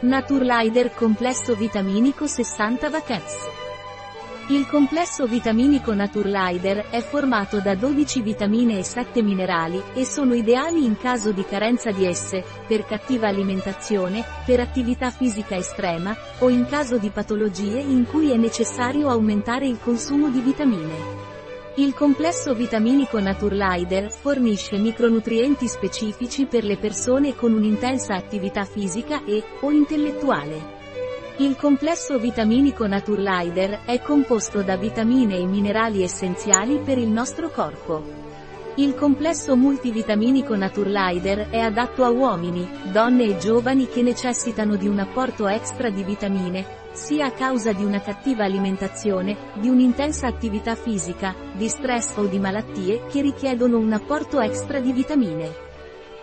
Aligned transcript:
Naturlider 0.00 0.94
Complesso 0.94 1.56
Vitaminico 1.56 2.28
60 2.28 2.88
Vacanz. 2.88 3.34
Il 4.46 4.68
complesso 4.68 5.26
vitaminico 5.26 5.92
Naturlider 5.92 6.86
è 6.88 7.00
formato 7.00 7.58
da 7.58 7.74
12 7.74 8.22
vitamine 8.22 8.78
e 8.78 8.84
7 8.84 9.22
minerali, 9.22 9.82
e 9.94 10.04
sono 10.04 10.34
ideali 10.34 10.84
in 10.84 10.96
caso 10.96 11.32
di 11.32 11.44
carenza 11.44 11.90
di 11.90 12.06
esse, 12.06 12.44
per 12.68 12.84
cattiva 12.84 13.26
alimentazione, 13.26 14.24
per 14.46 14.60
attività 14.60 15.10
fisica 15.10 15.56
estrema, 15.56 16.16
o 16.38 16.48
in 16.48 16.66
caso 16.66 16.96
di 16.96 17.10
patologie 17.10 17.80
in 17.80 18.06
cui 18.06 18.30
è 18.30 18.36
necessario 18.36 19.08
aumentare 19.08 19.66
il 19.66 19.80
consumo 19.82 20.28
di 20.28 20.40
vitamine. 20.40 21.27
Il 21.78 21.94
complesso 21.94 22.54
vitaminico 22.54 23.20
Naturlider 23.20 24.10
fornisce 24.10 24.78
micronutrienti 24.78 25.68
specifici 25.68 26.46
per 26.46 26.64
le 26.64 26.76
persone 26.76 27.36
con 27.36 27.52
un'intensa 27.52 28.14
attività 28.16 28.64
fisica 28.64 29.24
e, 29.24 29.44
o 29.60 29.70
intellettuale. 29.70 30.76
Il 31.36 31.54
complesso 31.54 32.18
vitaminico 32.18 32.84
Naturlider 32.88 33.82
è 33.84 34.00
composto 34.00 34.62
da 34.62 34.76
vitamine 34.76 35.36
e 35.36 35.46
minerali 35.46 36.02
essenziali 36.02 36.80
per 36.80 36.98
il 36.98 37.10
nostro 37.10 37.48
corpo. 37.48 38.27
Il 38.78 38.94
complesso 38.94 39.56
multivitaminico 39.56 40.54
Naturlider 40.54 41.48
è 41.50 41.58
adatto 41.58 42.04
a 42.04 42.10
uomini, 42.10 42.64
donne 42.92 43.24
e 43.24 43.36
giovani 43.36 43.88
che 43.88 44.02
necessitano 44.02 44.76
di 44.76 44.86
un 44.86 45.00
apporto 45.00 45.48
extra 45.48 45.90
di 45.90 46.04
vitamine, 46.04 46.64
sia 46.92 47.26
a 47.26 47.32
causa 47.32 47.72
di 47.72 47.82
una 47.82 48.00
cattiva 48.00 48.44
alimentazione, 48.44 49.36
di 49.54 49.68
un'intensa 49.68 50.28
attività 50.28 50.76
fisica, 50.76 51.34
di 51.54 51.68
stress 51.68 52.18
o 52.18 52.26
di 52.26 52.38
malattie 52.38 53.02
che 53.08 53.20
richiedono 53.20 53.78
un 53.78 53.92
apporto 53.92 54.38
extra 54.38 54.78
di 54.78 54.92
vitamine. 54.92 55.52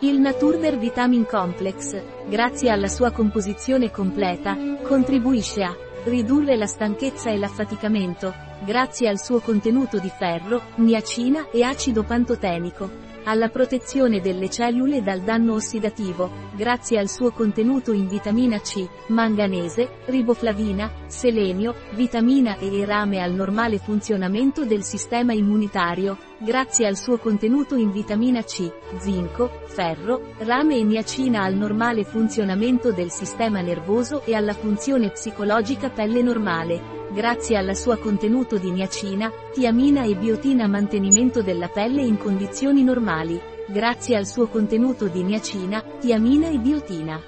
Il 0.00 0.20
Naturder 0.20 0.76
Vitamin 0.76 1.24
Complex, 1.24 1.98
grazie 2.28 2.68
alla 2.68 2.88
sua 2.88 3.12
composizione 3.12 3.90
completa, 3.90 4.58
contribuisce 4.82 5.62
a 5.62 5.74
ridurre 6.04 6.56
la 6.56 6.66
stanchezza 6.66 7.30
e 7.30 7.36
l'affaticamento, 7.36 8.34
grazie 8.64 9.08
al 9.08 9.20
suo 9.20 9.40
contenuto 9.40 9.98
di 9.98 10.10
ferro, 10.10 10.62
niacina 10.76 11.50
e 11.50 11.62
acido 11.62 12.02
pantotenico, 12.02 12.90
alla 13.24 13.48
protezione 13.48 14.20
delle 14.20 14.50
cellule 14.50 15.02
dal 15.02 15.20
danno 15.20 15.54
ossidativo, 15.54 16.50
grazie 16.54 16.98
al 16.98 17.08
suo 17.08 17.30
contenuto 17.32 17.92
in 17.92 18.08
vitamina 18.08 18.60
C, 18.60 18.86
manganese, 19.08 20.00
riboflavina, 20.06 20.90
selenio, 21.06 21.74
vitamina 21.94 22.56
E 22.58 22.80
e 22.80 22.84
rame 22.84 23.20
al 23.20 23.32
normale 23.32 23.78
funzionamento 23.78 24.64
del 24.64 24.82
sistema 24.82 25.32
immunitario, 25.32 26.18
grazie 26.38 26.86
al 26.86 26.96
suo 26.96 27.18
contenuto 27.18 27.76
in 27.76 27.90
vitamina 27.90 28.42
C, 28.42 28.70
zinco, 28.98 29.50
ferro, 29.66 30.34
rame 30.38 30.76
e 30.76 30.84
niacina 30.84 31.42
al 31.42 31.54
normale 31.54 32.04
funzionamento 32.04 32.92
del 32.92 33.10
sistema 33.10 33.60
nervoso 33.60 34.24
e 34.24 34.34
alla 34.34 34.54
funzione 34.54 35.10
psicologica 35.10 35.90
pelle 35.90 36.22
normale, 36.22 37.00
grazie 37.12 37.56
alla 37.56 37.74
sua 37.74 37.96
contenuto 37.98 38.58
di 38.58 38.70
niacina, 38.70 39.30
tiamina 39.52 40.04
e 40.04 40.16
biotina 40.16 40.66
mantenimento 40.66 41.42
della 41.42 41.68
pelle 41.68 42.02
in 42.02 42.16
condizioni 42.16 42.82
normali, 42.82 43.40
grazie 43.68 44.16
al 44.16 44.26
suo 44.26 44.48
contenuto 44.48 45.06
di 45.08 45.22
niacina, 45.22 45.82
tiamina 46.00 46.48
e 46.48 46.58
biotina. 46.58 47.20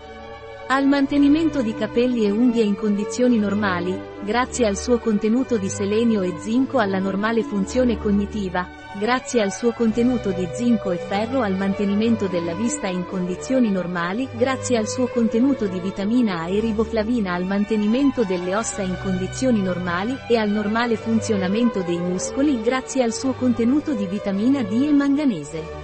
Al 0.67 0.87
mantenimento 0.87 1.61
di 1.61 1.75
capelli 1.75 2.25
e 2.25 2.31
unghie 2.31 2.63
in 2.63 2.75
condizioni 2.75 3.39
normali, 3.39 3.95
grazie 4.25 4.67
al 4.67 4.79
suo 4.79 4.99
contenuto 4.99 5.59
di 5.59 5.69
selenio 5.69 6.23
e 6.23 6.35
zinco 6.39 6.79
alla 6.79 6.99
normale 6.99 7.43
funzione 7.43 7.99
cognitiva, 7.99 8.67
grazie 8.99 9.43
al 9.43 9.53
suo 9.53 9.73
contenuto 9.73 10.31
di 10.31 10.49
zinco 10.55 10.91
e 10.91 10.97
ferro 10.97 11.43
al 11.43 11.55
mantenimento 11.55 12.29
della 12.29 12.55
vista 12.55 12.87
in 12.87 13.05
condizioni 13.05 13.71
normali, 13.71 14.27
grazie 14.33 14.79
al 14.79 14.89
suo 14.89 15.07
contenuto 15.07 15.67
di 15.67 15.81
vitamina 15.81 16.41
A 16.41 16.49
e 16.49 16.61
riboflavina 16.61 17.35
al 17.35 17.45
mantenimento 17.45 18.25
delle 18.25 18.57
ossa 18.57 18.81
in 18.81 18.97
condizioni 19.03 19.61
normali 19.61 20.17
e 20.27 20.39
al 20.39 20.49
normale 20.49 20.97
funzionamento 20.97 21.83
dei 21.83 21.99
muscoli 21.99 22.63
grazie 22.63 23.03
al 23.03 23.13
suo 23.13 23.35
contenuto 23.35 23.93
di 23.93 24.07
vitamina 24.07 24.63
D 24.63 24.73
e 24.89 24.93
manganese 24.93 25.84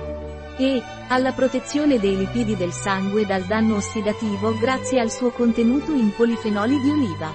e 0.64 0.82
alla 1.08 1.32
protezione 1.32 1.98
dei 1.98 2.16
lipidi 2.16 2.56
del 2.56 2.72
sangue 2.72 3.24
dal 3.24 3.44
danno 3.44 3.76
ossidativo 3.76 4.56
grazie 4.58 5.00
al 5.00 5.10
suo 5.10 5.30
contenuto 5.30 5.92
in 5.92 6.12
polifenoli 6.14 6.78
di 6.80 6.90
oliva. 6.90 7.32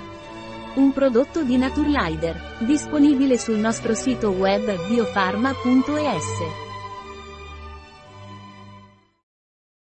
Un 0.76 0.92
prodotto 0.92 1.44
di 1.44 1.58
Naturlider, 1.58 2.58
disponibile 2.60 3.38
sul 3.38 3.58
nostro 3.58 3.96
sito 3.96 4.30
web 4.30 4.88
biofarma.es. 4.88 6.65